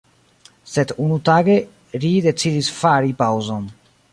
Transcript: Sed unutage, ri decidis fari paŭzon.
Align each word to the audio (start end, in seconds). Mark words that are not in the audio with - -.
Sed 0.75 0.93
unutage, 1.03 1.57
ri 2.05 2.11
decidis 2.29 2.73
fari 2.81 3.17
paŭzon. 3.21 3.71